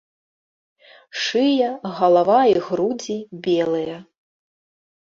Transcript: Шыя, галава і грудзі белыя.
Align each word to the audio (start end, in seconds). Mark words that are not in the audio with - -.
Шыя, 1.25 1.69
галава 1.99 2.41
і 2.55 2.59
грудзі 2.71 3.17
белыя. 3.49 3.97